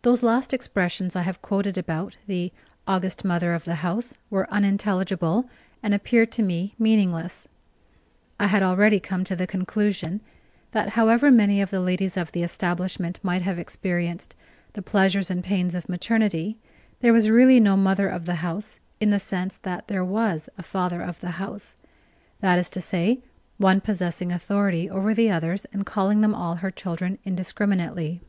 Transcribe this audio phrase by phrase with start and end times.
[0.00, 2.50] Those last expressions I have quoted about the
[2.88, 5.50] "august Mother of the house" were unintelligible,
[5.82, 7.46] and appeared to me meaningless.
[8.38, 10.22] I had already come to the conclusion
[10.72, 14.34] that however many of the ladies of the establishment might have experienced
[14.72, 16.56] the pleasures and pains of maternity,
[17.00, 20.62] there was really no mother of the house in the sense that there was a
[20.62, 21.74] father of the house:
[22.40, 23.20] that is to say,
[23.58, 28.22] one possessing authority over the others and calling them all her children indiscriminately.